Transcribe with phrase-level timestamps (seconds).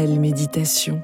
[0.00, 1.02] Elle méditation.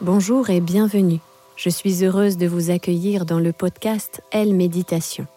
[0.00, 1.20] Bonjour et bienvenue.
[1.54, 5.28] Je suis heureuse de vous accueillir dans le podcast Elle Méditation.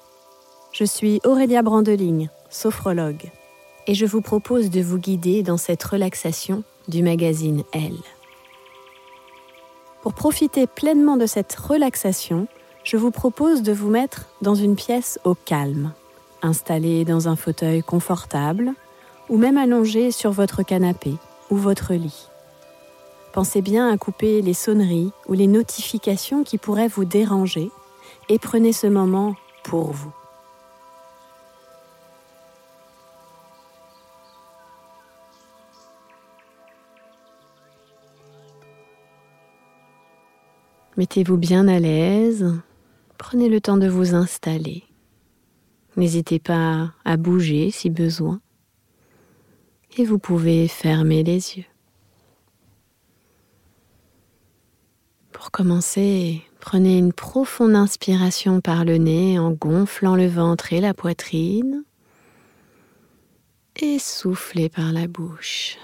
[0.72, 3.30] Je suis Aurélia Brandeligne, sophrologue,
[3.86, 8.02] et je vous propose de vous guider dans cette relaxation du magazine Elle.
[10.02, 12.48] Pour profiter pleinement de cette relaxation,
[12.84, 15.92] je vous propose de vous mettre dans une pièce au calme,
[16.42, 18.74] installé dans un fauteuil confortable
[19.30, 21.14] ou même allongé sur votre canapé
[21.50, 22.28] ou votre lit.
[23.34, 27.70] Pensez bien à couper les sonneries ou les notifications qui pourraient vous déranger
[28.28, 30.12] et prenez ce moment pour vous.
[40.98, 42.60] Mettez-vous bien à l'aise,
[43.20, 44.86] prenez le temps de vous installer.
[45.98, 48.42] N'hésitez pas à bouger si besoin
[49.98, 51.66] et vous pouvez fermer les yeux.
[55.34, 60.94] Pour commencer, prenez une profonde inspiration par le nez en gonflant le ventre et la
[60.94, 61.84] poitrine.
[63.82, 65.78] Et soufflez par la bouche.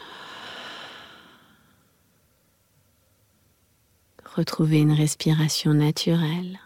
[4.36, 6.60] Retrouvez une respiration naturelle.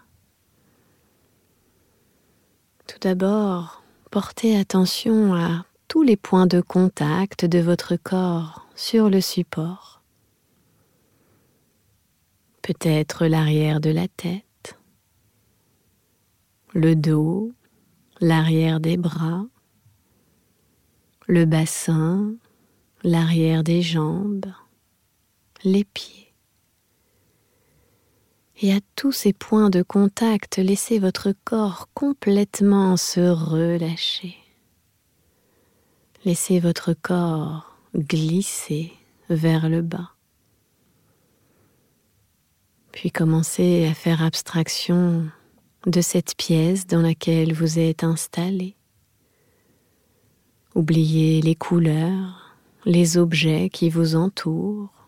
[2.89, 9.21] Tout d'abord, portez attention à tous les points de contact de votre corps sur le
[9.21, 9.99] support
[12.69, 14.77] peut-être l'arrière de la tête,
[16.71, 17.51] le dos,
[18.21, 19.43] l'arrière des bras,
[21.25, 22.35] le bassin,
[23.01, 24.53] l'arrière des jambes,
[25.63, 26.28] les pieds.
[28.61, 34.35] Et à tous ces points de contact, laissez votre corps complètement se relâcher.
[36.25, 38.91] Laissez votre corps glisser
[39.29, 40.11] vers le bas
[42.99, 45.29] puis commencez à faire abstraction
[45.85, 48.75] de cette pièce dans laquelle vous êtes installé.
[50.75, 54.98] Oubliez les couleurs, les objets qui vous entourent.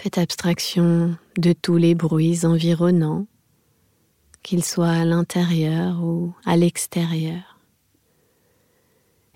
[0.00, 3.26] Faites abstraction de tous les bruits environnants,
[4.44, 7.58] qu'ils soient à l'intérieur ou à l'extérieur.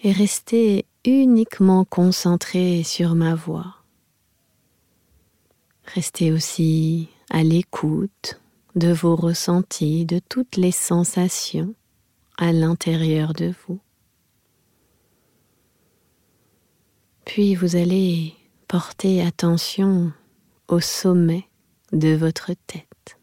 [0.04, 3.74] Et restez uniquement concentré sur ma voix.
[5.84, 8.40] Restez aussi à l'écoute
[8.76, 11.74] de vos ressentis, de toutes les sensations
[12.38, 13.80] à l'intérieur de vous.
[17.24, 18.36] Puis vous allez
[18.68, 20.12] porter attention
[20.68, 21.48] au sommet
[21.92, 23.18] de votre tête.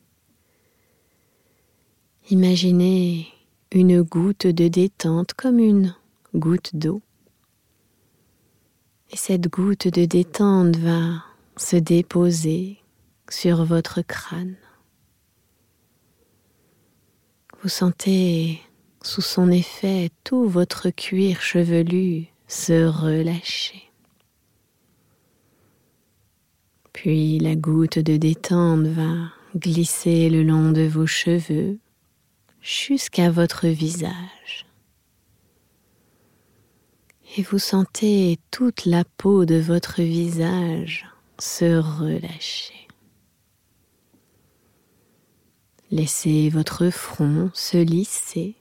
[2.30, 3.28] Imaginez
[3.72, 5.96] une goutte de détente comme une
[6.36, 7.02] goutte d'eau.
[9.12, 11.24] Et cette goutte de détente va
[11.58, 12.78] se déposer
[13.30, 14.58] sur votre crâne.
[17.62, 18.62] Vous sentez
[19.02, 23.89] sous son effet tout votre cuir chevelu se relâcher.
[27.02, 31.80] Puis la goutte de détente va glisser le long de vos cheveux
[32.62, 34.68] jusqu'à votre visage.
[37.38, 41.08] Et vous sentez toute la peau de votre visage
[41.40, 42.90] se relâcher.
[45.92, 48.58] Laissez votre front se lisser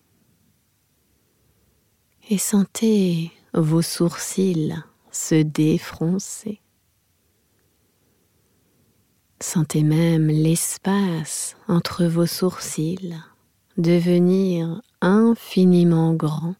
[2.31, 4.77] et sentez vos sourcils
[5.11, 6.61] se défroncer.
[9.41, 13.15] Sentez même l'espace entre vos sourcils
[13.77, 16.57] devenir infiniment grand.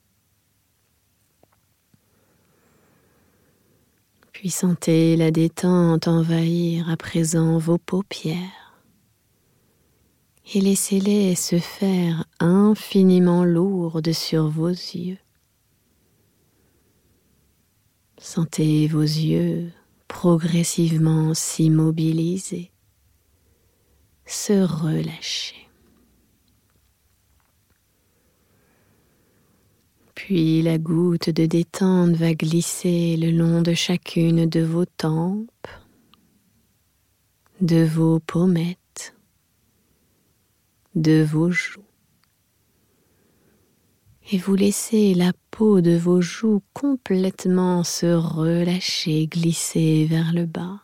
[4.33, 8.77] Puis sentez la détente envahir à présent vos paupières
[10.55, 15.19] et laissez-les se faire infiniment lourdes sur vos yeux.
[18.19, 19.73] Sentez vos yeux
[20.09, 22.73] progressivement s'immobiliser,
[24.27, 25.69] se relâcher.
[30.15, 35.69] Puis la goutte de détente va glisser le long de chacune de vos tempes,
[37.61, 39.15] de vos pommettes,
[40.95, 41.88] de vos joues.
[44.31, 50.83] Et vous laissez la peau de vos joues complètement se relâcher, glisser vers le bas.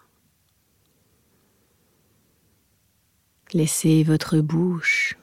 [3.53, 5.19] Laissez votre bouche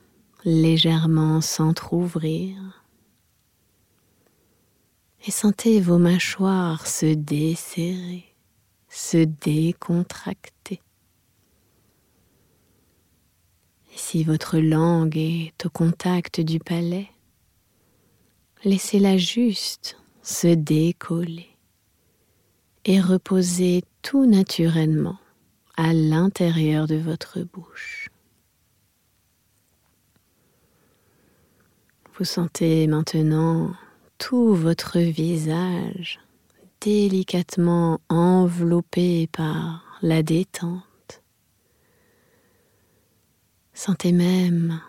[0.45, 2.85] légèrement s'entr'ouvrir
[5.25, 8.25] et sentez vos mâchoires se desserrer,
[8.87, 10.81] se décontracter.
[13.95, 17.09] Si votre langue est au contact du palais,
[18.63, 21.49] laissez-la juste se décoller
[22.85, 25.17] et reposer tout naturellement
[25.77, 28.09] à l'intérieur de votre bouche.
[32.17, 33.73] Vous sentez maintenant
[34.17, 36.19] tout votre visage
[36.81, 41.23] délicatement enveloppé par la détente.
[43.73, 44.81] Sentez même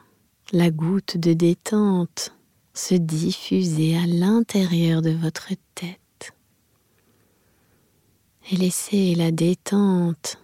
[0.52, 2.34] la goutte de détente
[2.74, 6.32] se diffuser à l'intérieur de votre tête.
[8.50, 10.38] Et laissez la détente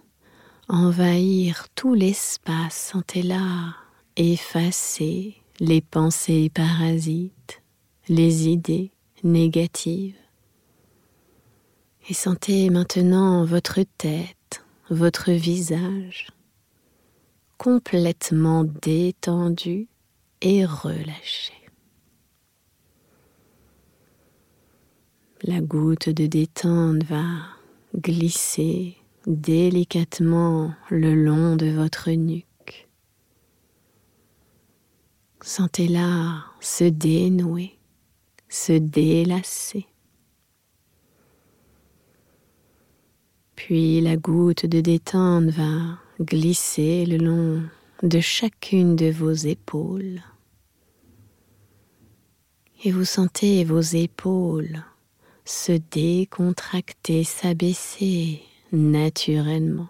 [0.67, 2.91] envahir tout l'espace.
[2.93, 3.75] Sentez-la
[4.15, 7.61] effacer les pensées parasites
[8.09, 8.91] les idées
[9.23, 10.15] négatives.
[12.09, 16.27] Et sentez maintenant votre tête, votre visage
[17.59, 19.89] complètement détendu
[20.41, 21.58] et relâché.
[25.43, 27.23] La goutte de détente va
[27.95, 32.89] glisser délicatement le long de votre nuque.
[35.41, 37.79] Sentez-la se dénouer
[38.49, 39.85] se délasser.
[43.55, 47.63] Puis la goutte de détente va glisser le long
[48.03, 50.21] de chacune de vos épaules.
[52.83, 54.83] Et vous sentez vos épaules
[55.49, 59.89] se décontracter, s'abaisser naturellement.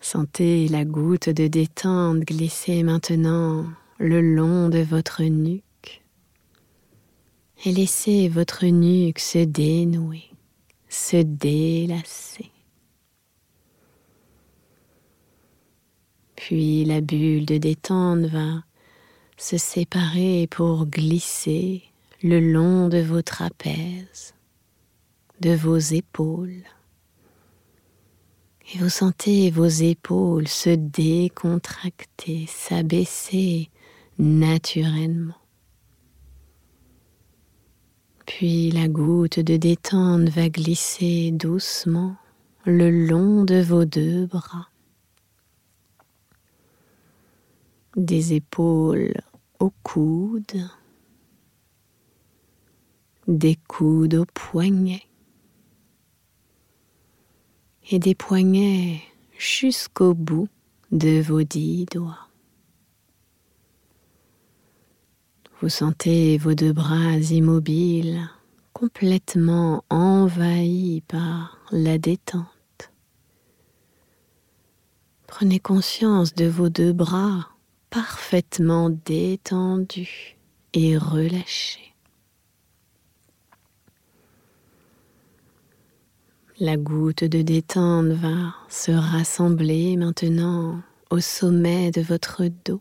[0.00, 3.66] Sentez la goutte de détente glisser maintenant
[3.98, 6.02] le long de votre nuque
[7.66, 10.30] et laissez votre nuque se dénouer,
[10.88, 12.50] se délasser.
[16.34, 18.64] Puis la bulle de détente va
[19.42, 21.82] se séparer pour glisser
[22.22, 24.34] le long de vos trapèzes,
[25.40, 26.62] de vos épaules.
[28.72, 33.68] Et vous sentez vos épaules se décontracter, s'abaisser
[34.16, 35.34] naturellement.
[38.26, 42.14] Puis la goutte de détente va glisser doucement
[42.64, 44.68] le long de vos deux bras,
[47.96, 49.20] des épaules
[49.70, 50.68] coudes,
[53.28, 55.06] des coudes aux poignets
[57.90, 59.02] et des poignets
[59.38, 60.48] jusqu'au bout
[60.90, 62.28] de vos dix doigts.
[65.60, 68.28] Vous sentez vos deux bras immobiles,
[68.72, 72.92] complètement envahis par la détente.
[75.28, 77.51] Prenez conscience de vos deux bras
[77.92, 80.38] parfaitement détendus
[80.72, 81.94] et relâchés.
[86.58, 90.80] La goutte de détente va se rassembler maintenant
[91.10, 92.80] au sommet de votre dos.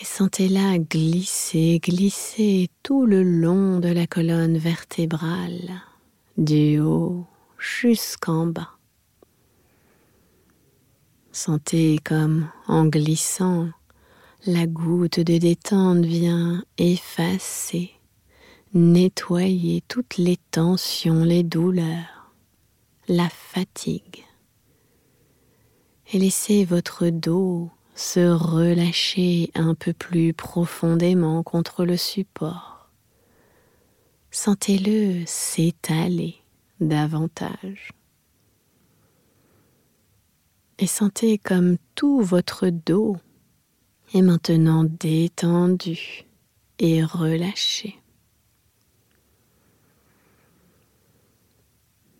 [0.00, 5.82] Et sentez-la glisser, glisser tout le long de la colonne vertébrale,
[6.36, 7.26] du haut
[7.58, 8.75] jusqu'en bas.
[11.36, 13.68] Sentez comme en glissant,
[14.46, 17.90] la goutte de détente vient effacer,
[18.72, 22.32] nettoyer toutes les tensions, les douleurs,
[23.06, 24.24] la fatigue.
[26.10, 32.88] Et laissez votre dos se relâcher un peu plus profondément contre le support.
[34.30, 36.36] Sentez-le s'étaler
[36.80, 37.90] davantage
[40.78, 43.16] et sentez comme tout votre dos
[44.14, 46.24] est maintenant détendu
[46.78, 47.98] et relâché.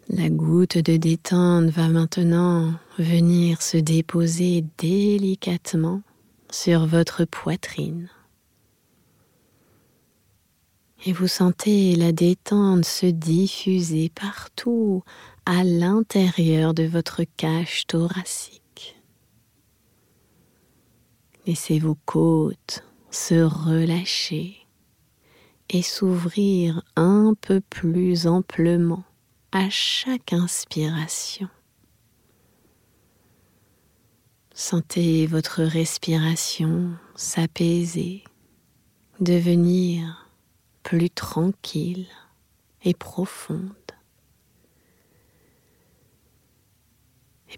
[0.09, 6.01] La goutte de détente va maintenant venir se déposer délicatement
[6.51, 8.09] sur votre poitrine.
[11.05, 15.03] Et vous sentez la détente se diffuser partout
[15.47, 19.01] à l'intérieur de votre cage thoracique.
[21.47, 24.67] Laissez vos côtes se relâcher
[25.71, 29.05] et s'ouvrir un peu plus amplement
[29.53, 31.49] à chaque inspiration.
[34.53, 38.25] Sentez votre respiration s'apaiser,
[39.21, 40.29] devenir
[40.83, 42.07] plus tranquille
[42.83, 43.86] et profonde.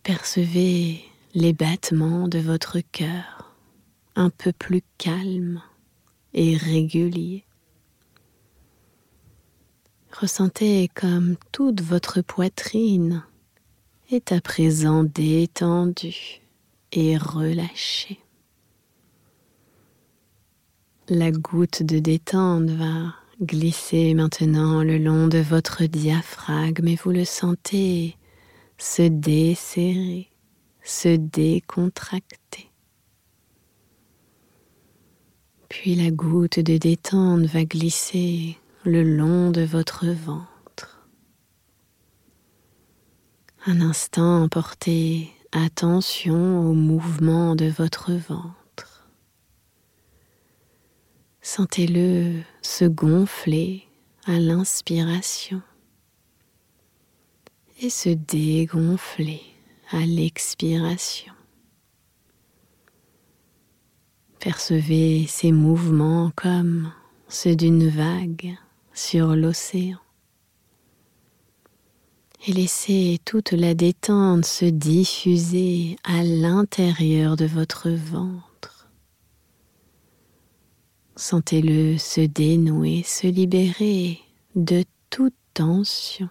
[0.02, 3.54] Percevez les battements de votre cœur
[4.16, 5.62] un peu plus calmes
[6.34, 7.44] et réguliers.
[10.12, 13.22] Ressentez comme toute votre poitrine
[14.10, 16.40] est à présent détendue
[16.92, 18.18] et relâchée.
[21.08, 27.24] La goutte de détente va glisser maintenant le long de votre diaphragme et vous le
[27.24, 28.17] sentez
[28.78, 30.30] se desserrer,
[30.82, 32.70] se décontracter.
[35.68, 41.06] Puis la goutte de détente va glisser le long de votre ventre.
[43.66, 49.08] Un instant, portez attention au mouvement de votre ventre.
[51.42, 53.84] Sentez-le se gonfler
[54.26, 55.62] à l'inspiration
[57.80, 59.42] et se dégonfler
[59.90, 61.32] à l'expiration.
[64.40, 66.92] Percevez ces mouvements comme
[67.28, 68.56] ceux d'une vague
[68.92, 69.98] sur l'océan.
[72.46, 78.88] Et laissez toute la détente se diffuser à l'intérieur de votre ventre.
[81.16, 84.20] Sentez-le se dénouer, se libérer
[84.54, 86.28] de toute tension.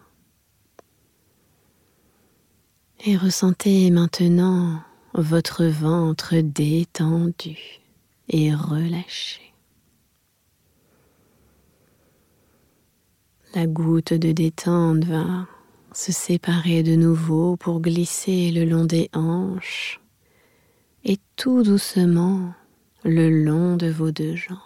[3.05, 4.81] Et ressentez maintenant
[5.13, 7.57] votre ventre détendu
[8.27, 9.53] et relâché.
[13.53, 15.47] La goutte de détente va
[15.93, 20.01] se séparer de nouveau pour glisser le long des hanches
[21.03, 22.53] et tout doucement
[23.03, 24.57] le long de vos deux jambes.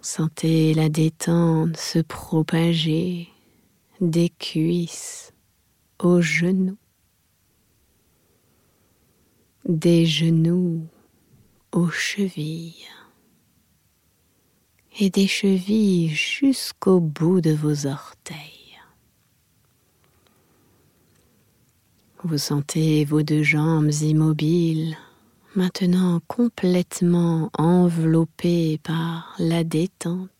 [0.00, 3.28] Sentez la détente se propager
[4.00, 5.32] des cuisses
[5.98, 6.78] aux genoux,
[9.64, 10.86] des genoux
[11.72, 12.86] aux chevilles.
[15.00, 18.80] Et des chevilles jusqu'au bout de vos orteils.
[22.24, 24.96] Vous sentez vos deux jambes immobiles,
[25.54, 30.30] maintenant complètement enveloppées par la détente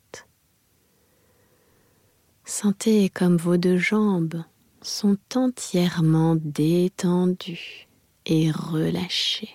[2.50, 4.42] Sentez comme vos deux jambes
[4.80, 7.88] sont entièrement détendues
[8.24, 9.50] et relâchées.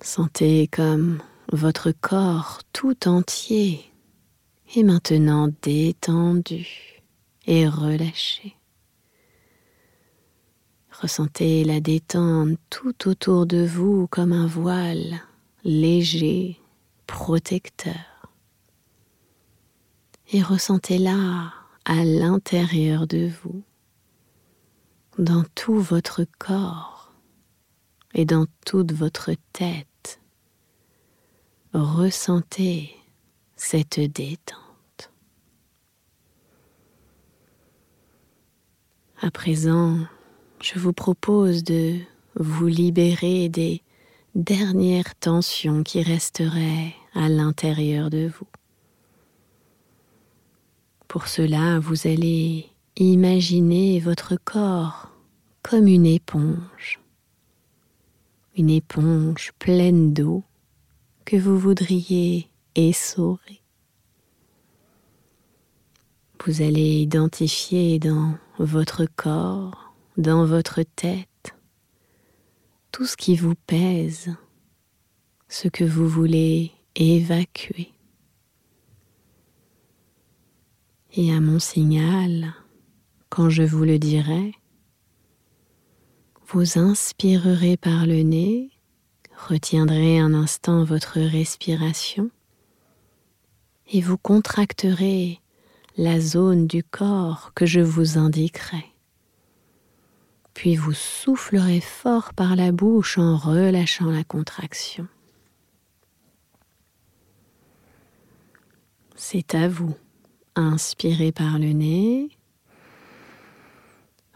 [0.00, 3.92] Sentez comme votre corps tout entier
[4.74, 7.02] est maintenant détendu
[7.46, 8.56] et relâché.
[10.92, 15.20] Ressentez la détente tout autour de vous comme un voile
[15.62, 16.58] léger,
[17.06, 18.13] protecteur.
[20.32, 21.52] Et ressentez-la
[21.84, 23.62] à l'intérieur de vous,
[25.18, 27.12] dans tout votre corps
[28.14, 30.20] et dans toute votre tête.
[31.72, 32.94] Ressentez
[33.56, 35.10] cette détente.
[39.20, 39.98] À présent,
[40.60, 41.98] je vous propose de
[42.36, 43.82] vous libérer des
[44.34, 48.46] dernières tensions qui resteraient à l'intérieur de vous.
[51.08, 55.10] Pour cela, vous allez imaginer votre corps
[55.62, 57.00] comme une éponge,
[58.56, 60.42] une éponge pleine d'eau
[61.24, 63.62] que vous voudriez essorer.
[66.44, 69.84] Vous allez identifier dans votre corps
[70.16, 71.54] dans votre tête
[72.92, 74.34] tout ce qui vous pèse,
[75.48, 77.93] ce que vous voulez évacuer.
[81.16, 82.54] Et à mon signal,
[83.28, 84.54] quand je vous le dirai,
[86.48, 88.70] vous inspirerez par le nez,
[89.48, 92.30] retiendrez un instant votre respiration
[93.88, 95.40] et vous contracterez
[95.96, 98.94] la zone du corps que je vous indiquerai
[100.54, 105.08] puis vous soufflerez fort par la bouche en relâchant la contraction.
[109.16, 109.94] C'est à vous.
[110.56, 112.28] Inspirez par le nez.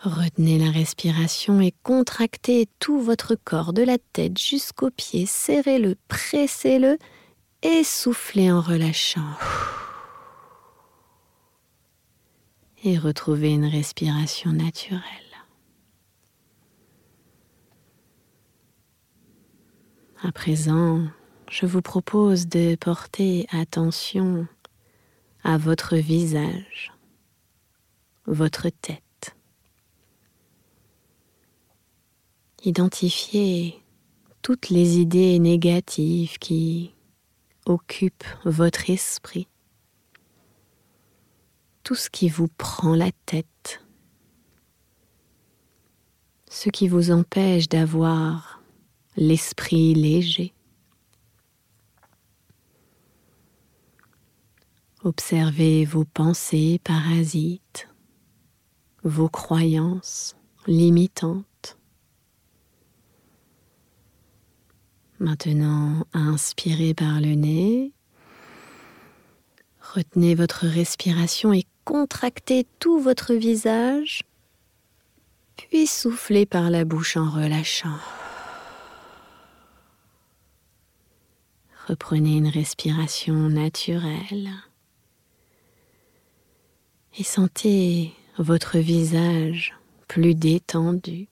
[0.00, 5.26] Retenez la respiration et contractez tout votre corps de la tête jusqu'aux pieds.
[5.26, 6.98] Serrez-le, pressez-le
[7.62, 9.32] et soufflez en relâchant.
[12.84, 15.02] Et retrouvez une respiration naturelle.
[20.22, 21.02] À présent,
[21.50, 24.47] je vous propose de porter attention
[25.49, 26.93] à votre visage,
[28.26, 29.34] votre tête.
[32.65, 33.82] Identifiez
[34.43, 36.93] toutes les idées négatives qui
[37.65, 39.49] occupent votre esprit,
[41.82, 43.82] tout ce qui vous prend la tête,
[46.50, 48.63] ce qui vous empêche d'avoir
[49.17, 50.52] l'esprit léger.
[55.04, 57.89] Observez vos pensées parasites,
[59.04, 61.78] vos croyances limitantes.
[65.21, 67.93] Maintenant, inspirez par le nez.
[69.95, 74.25] Retenez votre respiration et contractez tout votre visage,
[75.56, 77.99] puis soufflez par la bouche en relâchant.
[81.87, 84.50] Reprenez une respiration naturelle
[87.16, 89.75] et sentez votre visage
[90.08, 91.28] plus détendu,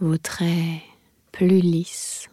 [0.00, 0.80] vos traits
[1.32, 2.28] plus lisses.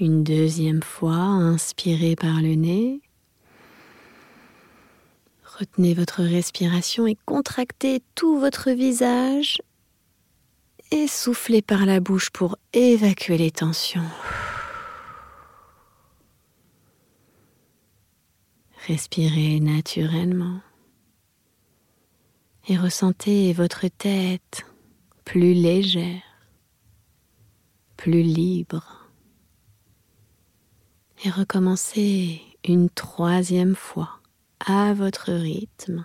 [0.00, 3.00] Une deuxième fois, inspirez par le nez.
[5.44, 9.58] Retenez votre respiration et contractez tout votre visage
[10.90, 14.02] et soufflez par la bouche pour évacuer les tensions.
[18.86, 20.60] Respirez naturellement
[22.68, 24.66] et ressentez votre tête
[25.24, 26.20] plus légère,
[27.96, 29.08] plus libre.
[31.24, 34.20] Et recommencez une troisième fois
[34.60, 36.04] à votre rythme.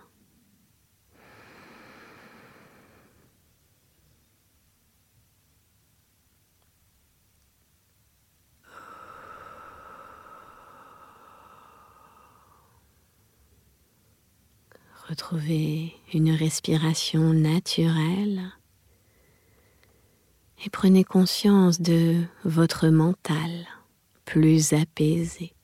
[15.10, 18.44] Retrouvez une respiration naturelle
[20.64, 23.66] et prenez conscience de votre mental
[24.26, 25.56] plus apaisé.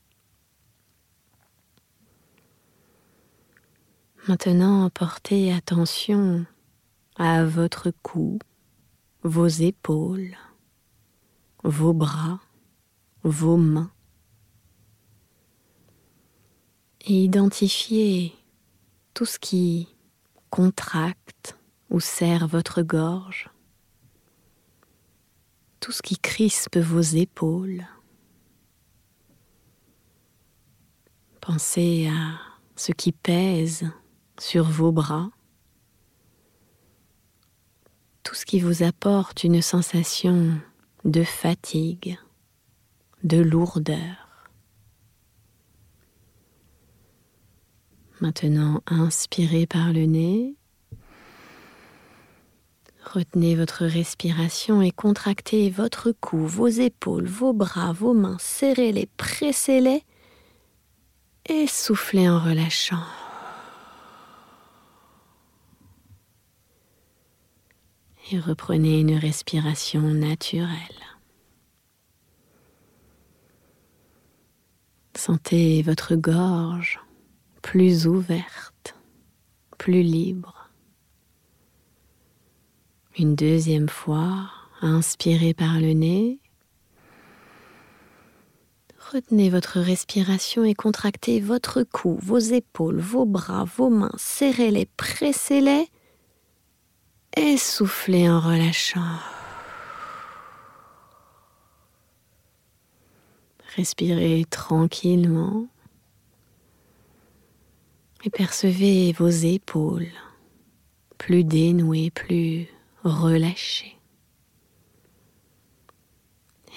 [4.27, 6.47] Maintenant, portez attention
[7.15, 8.39] à votre cou,
[9.21, 10.35] vos épaules,
[11.63, 12.39] vos bras,
[13.21, 13.91] vos mains.
[17.01, 18.33] Et identifiez
[19.15, 19.87] tout ce qui
[20.49, 21.57] contracte
[21.89, 23.49] ou serre votre gorge,
[25.79, 27.87] tout ce qui crispe vos épaules.
[31.39, 32.39] Pensez à
[32.75, 33.89] ce qui pèse
[34.37, 35.29] sur vos bras,
[38.23, 40.59] tout ce qui vous apporte une sensation
[41.05, 42.19] de fatigue,
[43.23, 44.24] de lourdeur.
[48.21, 50.55] Maintenant, inspirez par le nez.
[53.03, 58.37] Retenez votre respiration et contractez votre cou, vos épaules, vos bras, vos mains.
[58.39, 60.03] Serrez-les, pressez-les
[61.47, 63.03] et soufflez en relâchant.
[68.31, 70.69] Et reprenez une respiration naturelle.
[75.15, 76.99] Sentez votre gorge
[77.65, 78.95] plus ouverte,
[79.79, 80.69] plus libre.
[83.17, 84.51] Une deuxième fois,
[84.81, 86.39] inspirez par le nez.
[89.11, 94.13] Retenez votre respiration et contractez votre cou, vos épaules, vos bras, vos mains.
[94.15, 95.87] Serrez-les, pressez-les
[97.35, 99.17] et soufflez en relâchant.
[103.75, 105.67] Respirez tranquillement
[108.25, 110.11] et percevez vos épaules
[111.17, 112.67] plus dénouées, plus
[113.03, 113.97] relâchées.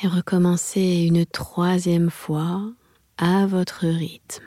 [0.02, 2.62] Et recommencez une troisième fois
[3.16, 4.44] à votre rythme.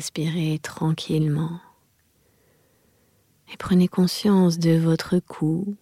[0.00, 1.60] Respirez tranquillement
[3.52, 5.76] et prenez conscience de votre cou,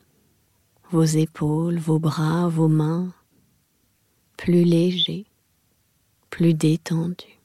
[0.91, 3.15] vos épaules, vos bras, vos mains,
[4.37, 5.25] plus légers,
[6.31, 7.39] plus détendus.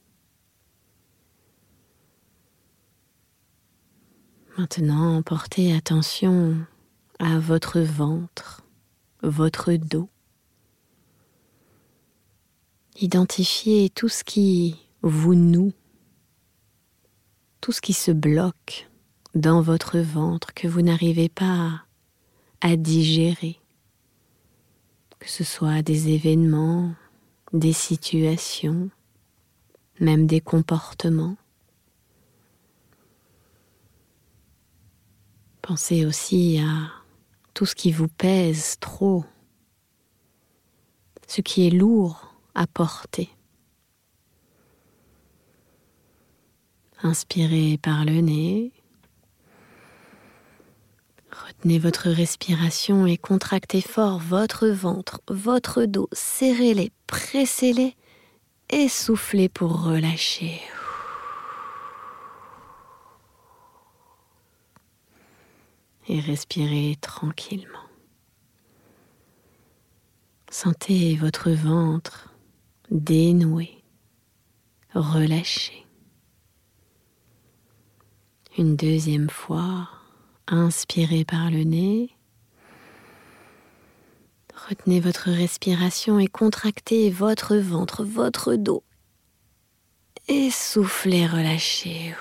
[4.58, 6.58] Maintenant, portez attention
[7.20, 8.64] à votre ventre,
[9.22, 10.10] votre dos.
[13.00, 15.72] Identifiez tout ce qui vous noue
[17.64, 18.90] tout ce qui se bloque
[19.36, 21.86] dans votre ventre que vous n'arrivez pas
[22.60, 23.58] à digérer,
[25.20, 26.94] que ce soit des événements,
[27.54, 28.90] des situations,
[30.02, 31.38] même des comportements.
[35.62, 36.92] Pensez aussi à
[37.54, 39.24] tout ce qui vous pèse trop,
[41.28, 43.30] ce qui est lourd à porter.
[47.06, 48.72] Inspirez par le nez.
[51.32, 56.08] Retenez votre respiration et contractez fort votre ventre, votre dos.
[56.14, 57.98] Serrez-les, pressez-les
[58.70, 60.62] et soufflez pour relâcher.
[66.08, 67.80] Et respirez tranquillement.
[70.50, 72.30] Sentez votre ventre
[72.90, 73.84] dénoué,
[74.94, 75.83] relâché.
[78.56, 79.90] Une deuxième fois,
[80.46, 82.12] inspirez par le nez.
[84.70, 88.84] Retenez votre respiration et contractez votre ventre, votre dos.
[90.28, 92.14] Et soufflez, relâchez.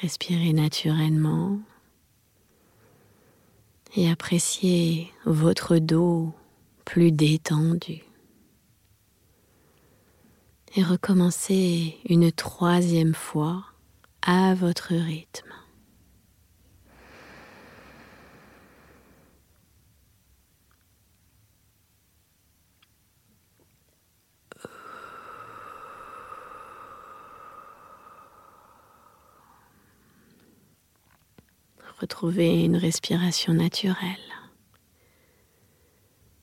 [0.00, 1.58] Respirez naturellement
[3.96, 6.32] et appréciez votre dos
[6.86, 8.02] plus détendu
[10.76, 13.64] et recommencez une troisième fois
[14.20, 15.48] à votre rythme.
[31.98, 33.96] Retrouvez une respiration naturelle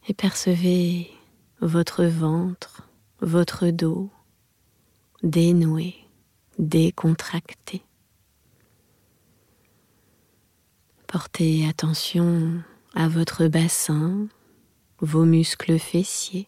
[0.08, 1.12] et percevez
[1.62, 2.90] votre ventre,
[3.22, 4.10] votre dos
[5.24, 5.96] dénoué,
[6.60, 7.82] décontracté.
[11.08, 12.62] Portez attention
[12.94, 14.28] à votre bassin,
[15.00, 16.48] vos muscles fessiers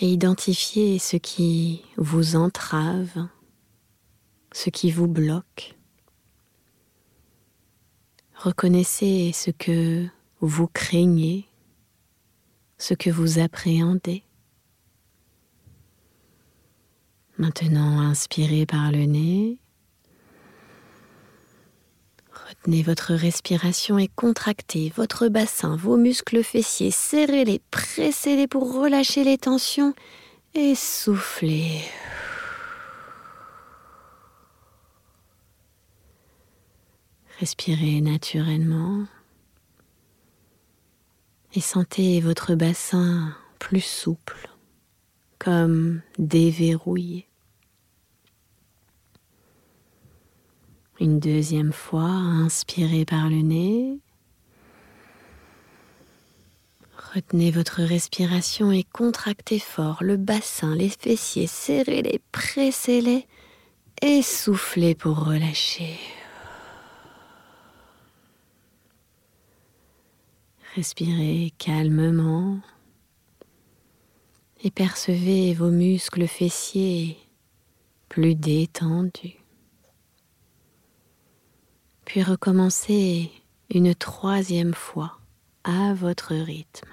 [0.00, 3.28] et identifiez ce qui vous entrave,
[4.52, 5.74] ce qui vous bloque.
[8.34, 10.06] Reconnaissez ce que
[10.40, 11.48] vous craignez,
[12.78, 14.22] ce que vous appréhendez.
[17.38, 19.58] Maintenant, inspirez par le nez.
[22.48, 29.36] Retenez votre respiration et contractez votre bassin, vos muscles fessiers, serrez-les, pressez-les pour relâcher les
[29.36, 29.94] tensions
[30.54, 31.82] et soufflez.
[37.40, 39.06] Respirez naturellement
[41.54, 44.48] et sentez votre bassin plus souple,
[45.38, 47.25] comme déverrouillé.
[50.98, 53.98] Une deuxième fois, inspirez par le nez.
[57.14, 63.26] Retenez votre respiration et contractez fort le bassin, les fessiers, serrez-les, pressez-les
[64.00, 65.98] et soufflez pour relâcher.
[70.74, 72.58] Respirez calmement
[74.62, 77.18] et percevez vos muscles fessiers
[78.08, 79.45] plus détendus.
[82.06, 83.32] Puis recommencez
[83.68, 85.18] une troisième fois
[85.64, 86.88] à votre rythme.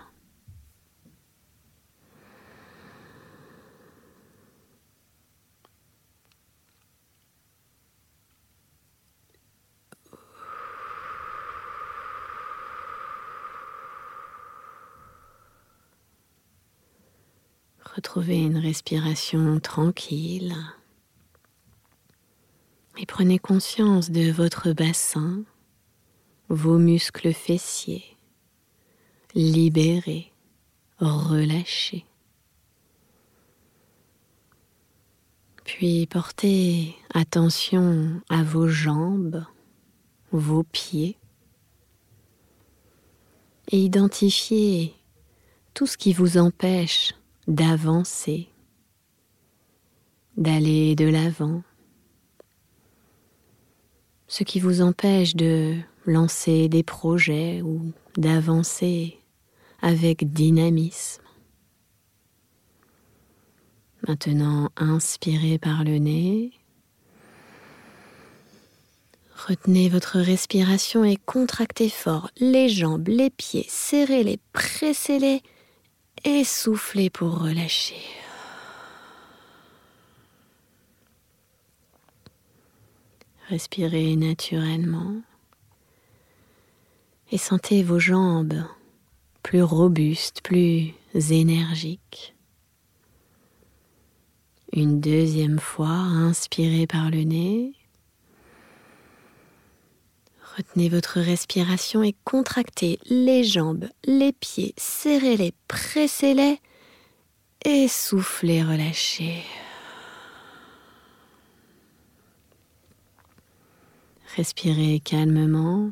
[17.95, 20.55] Retrouvez une respiration tranquille
[22.97, 25.43] et prenez conscience de votre bassin,
[26.49, 28.17] vos muscles fessiers,
[29.33, 30.31] libérés,
[30.99, 32.05] relâchés.
[35.63, 39.45] Puis portez attention à vos jambes,
[40.31, 41.17] vos pieds
[43.71, 44.93] et identifiez
[45.73, 47.15] tout ce qui vous empêche
[47.47, 48.49] d'avancer,
[50.37, 51.63] d'aller de l'avant,
[54.33, 55.75] ce qui vous empêche de
[56.07, 59.19] lancer des projets ou d'avancer
[59.79, 61.21] avec dynamisme.
[64.07, 66.51] Maintenant, inspirez par le nez.
[69.47, 75.43] Retenez votre respiration et contractez fort les jambes, les pieds, serrez-les, pressez-les
[76.25, 78.01] et soufflez pour relâcher.
[83.49, 85.21] Respirez naturellement
[87.31, 88.63] et sentez vos jambes
[89.43, 92.35] plus robustes, plus énergiques.
[94.71, 97.73] Une deuxième fois, inspirez par le nez.
[100.55, 106.59] Retenez votre respiration et contractez les jambes, les pieds, serrez-les, pressez-les
[107.65, 109.43] et soufflez, relâchez.
[114.35, 115.91] Respirez calmement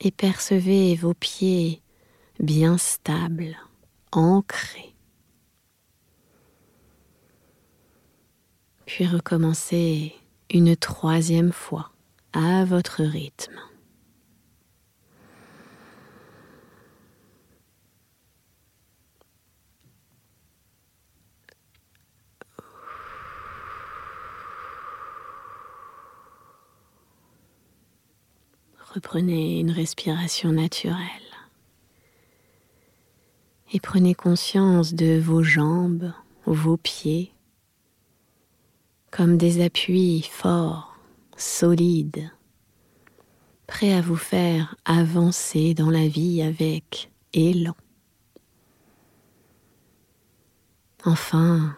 [0.00, 1.80] et percevez vos pieds
[2.38, 3.56] bien stables,
[4.12, 4.94] ancrés.
[8.84, 10.14] Puis recommencez
[10.50, 11.90] une troisième fois
[12.34, 13.65] à votre rythme.
[28.96, 30.96] Reprenez une respiration naturelle
[33.70, 36.14] et prenez conscience de vos jambes,
[36.46, 37.34] vos pieds,
[39.10, 40.96] comme des appuis forts
[41.36, 42.30] solide,
[43.66, 47.76] prêt à vous faire avancer dans la vie avec élan.
[51.04, 51.76] Enfin,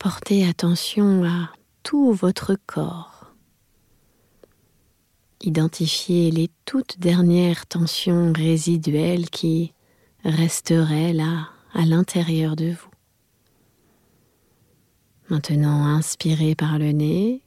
[0.00, 1.50] portez attention à
[1.82, 3.15] tout votre corps.
[5.42, 9.72] Identifiez les toutes dernières tensions résiduelles qui
[10.24, 12.90] resteraient là à l'intérieur de vous.
[15.28, 17.42] Maintenant, inspirez par le nez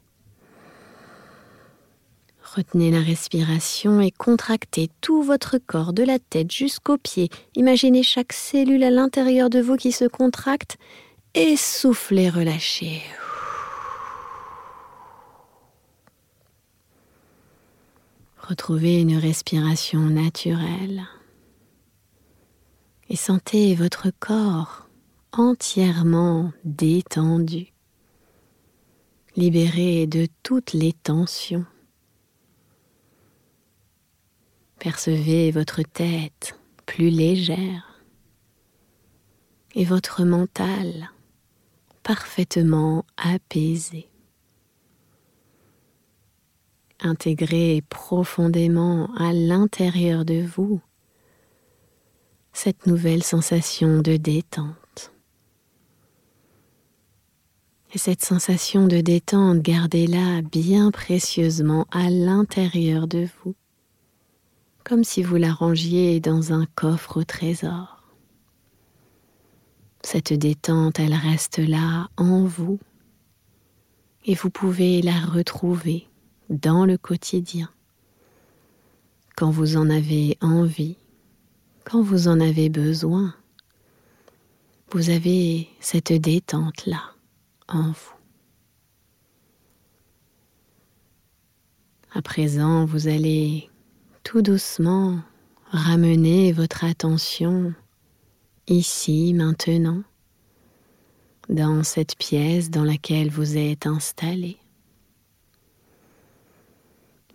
[2.56, 7.30] Retenez la respiration et contractez tout votre corps, de la tête jusqu'aux pieds.
[7.56, 10.78] Imaginez chaque cellule à l'intérieur de vous qui se contracte
[11.36, 13.04] et soufflez, relâchez.
[18.50, 21.04] Retrouvez une respiration naturelle
[23.08, 24.90] et sentez votre corps
[25.32, 27.72] entièrement détendu,
[29.36, 31.68] libéré de toutes les tensions.
[34.80, 38.02] Percevez votre tête plus légère
[39.76, 41.12] et votre mental
[42.02, 44.09] parfaitement apaisé.
[47.02, 50.82] Intégrez profondément à l'intérieur de vous
[52.52, 55.14] cette nouvelle sensation de détente.
[57.94, 63.56] Et cette sensation de détente, gardez-la bien précieusement à l'intérieur de vous,
[64.84, 68.04] comme si vous la rangiez dans un coffre au trésor.
[70.02, 72.80] Cette détente, elle reste là en vous
[74.26, 76.09] et vous pouvez la retrouver
[76.50, 77.70] dans le quotidien,
[79.36, 80.98] quand vous en avez envie,
[81.86, 83.34] quand vous en avez besoin.
[84.92, 87.02] Vous avez cette détente-là
[87.68, 88.14] en vous.
[92.12, 93.70] À présent, vous allez
[94.24, 95.20] tout doucement
[95.72, 97.74] ramener votre attention
[98.68, 100.04] ici, maintenant,
[101.50, 104.59] dans cette pièce dans laquelle vous êtes installé.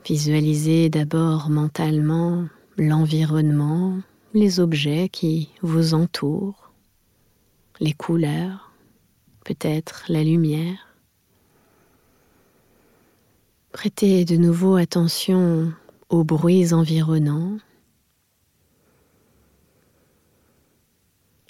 [0.04, 3.98] Visualisez d'abord mentalement l'environnement,
[4.34, 6.72] les objets qui vous entourent,
[7.80, 8.70] les couleurs,
[9.46, 10.94] peut-être la lumière.
[13.72, 15.72] Prêtez de nouveau attention
[16.10, 17.56] aux bruits environnants.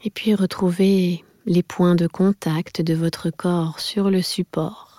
[0.04, 4.93] Et puis retrouvez les points de contact de votre corps sur le support.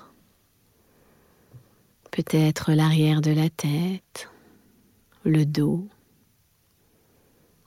[2.15, 4.30] Peut-être l'arrière de la tête,
[5.25, 5.86] le dos,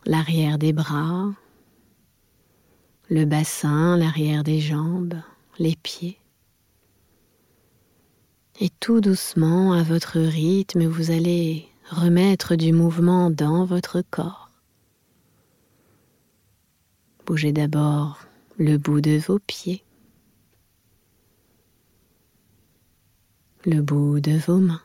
[0.07, 1.35] l'arrière des bras,
[3.11, 5.21] le bassin, l'arrière des jambes,
[5.59, 6.19] les pieds.
[8.59, 14.51] Et tout doucement, à votre rythme, vous allez remettre du mouvement dans votre corps.
[17.27, 18.21] Bougez d'abord
[18.57, 19.85] le bout de vos pieds,
[23.68, 24.81] le bout de vos mains.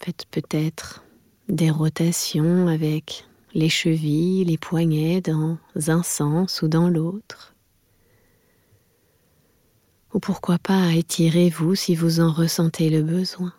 [0.00, 1.02] Faites peut-être
[1.48, 7.56] des rotations avec les chevilles, les poignets dans un sens ou dans l'autre.
[10.14, 13.52] Ou pourquoi pas étirez-vous si vous en ressentez le besoin.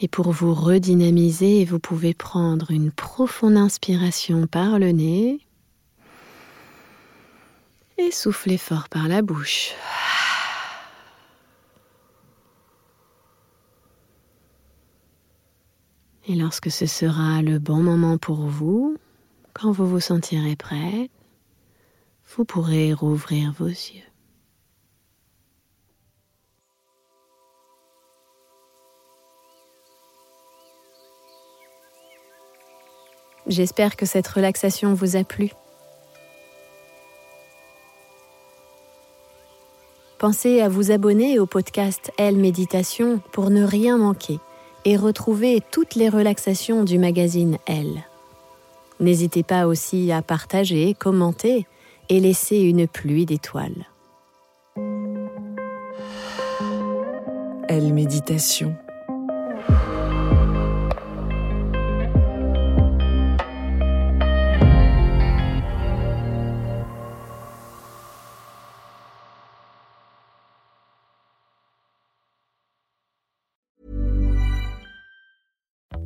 [0.00, 5.46] Et pour vous redynamiser, vous pouvez prendre une profonde inspiration par le nez
[8.00, 9.72] et souffler fort par la bouche.
[16.26, 18.96] Et lorsque ce sera le bon moment pour vous,
[19.52, 21.10] quand vous vous sentirez prête,
[22.36, 24.04] vous pourrez rouvrir vos yeux.
[33.46, 35.50] J'espère que cette relaxation vous a plu.
[40.20, 44.38] Pensez à vous abonner au podcast Elle Méditation pour ne rien manquer
[44.84, 48.04] et retrouver toutes les relaxations du magazine Elle.
[49.00, 51.66] N'hésitez pas aussi à partager, commenter
[52.10, 53.86] et laisser une pluie d'étoiles.
[57.66, 58.76] Elle Méditation